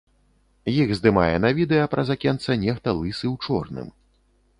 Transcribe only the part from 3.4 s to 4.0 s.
чорным.